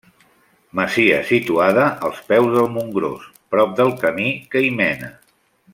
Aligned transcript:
Masia 0.77 1.19
situada 1.31 1.83
als 2.09 2.23
peus 2.31 2.49
del 2.55 2.71
Montgròs, 2.79 3.29
prop 3.55 3.77
del 3.81 3.95
camí 4.05 4.31
que 4.57 4.65
hi 4.69 4.73
mena. 4.81 5.13